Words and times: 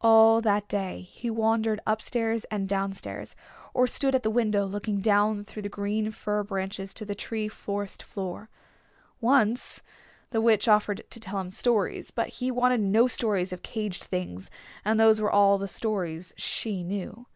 All 0.00 0.40
that 0.40 0.66
day 0.68 1.02
he 1.02 1.30
wandered 1.30 1.78
up 1.86 2.02
stairs 2.02 2.42
and 2.50 2.68
down 2.68 2.92
stairs, 2.92 3.36
or 3.72 3.86
stood 3.86 4.16
at 4.16 4.24
the 4.24 4.28
window 4.28 4.66
looking 4.66 4.98
down 4.98 5.44
through 5.44 5.62
the 5.62 5.68
green 5.68 6.10
fir 6.10 6.42
branches 6.42 6.92
to 6.94 7.04
the 7.04 7.14
free 7.14 7.46
forest 7.46 8.02
floor. 8.02 8.50
Once 9.20 9.80
the 10.30 10.40
Witch 10.40 10.66
offered 10.66 11.08
to 11.08 11.20
tell 11.20 11.38
him 11.38 11.52
stories. 11.52 12.10
But 12.10 12.30
he 12.30 12.50
wanted 12.50 12.80
no 12.80 13.06
stories 13.06 13.52
of 13.52 13.62
caged 13.62 14.02
things, 14.02 14.50
and 14.84 14.98
those 14.98 15.20
were 15.20 15.30
all 15.30 15.56
the 15.56 15.68
stories 15.68 16.34
she 16.36 16.82
knew. 16.82 17.26